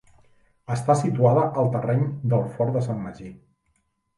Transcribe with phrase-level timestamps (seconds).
[0.75, 2.03] Està situada al terreny
[2.35, 3.31] del Fort de Sant Magí.